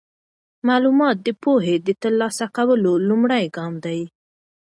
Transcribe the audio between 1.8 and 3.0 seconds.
د ترلاسه کولو